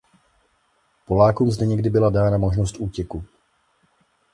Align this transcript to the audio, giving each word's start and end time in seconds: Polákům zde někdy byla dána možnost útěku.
Polákům 1.05 1.51
zde 1.51 1.65
někdy 1.65 1.89
byla 1.89 2.09
dána 2.09 2.37
možnost 2.37 2.75
útěku. 2.79 3.23